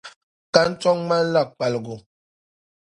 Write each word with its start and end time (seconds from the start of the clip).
Kantɔŋ 0.53 0.97
ŋmani 1.03 1.31
la 1.33 1.41
kpaligu. 1.51 1.95